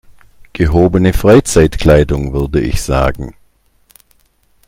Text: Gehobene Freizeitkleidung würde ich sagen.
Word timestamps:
Gehobene 0.53 1.13
Freizeitkleidung 1.13 2.33
würde 2.33 2.59
ich 2.59 2.81
sagen. 2.81 3.35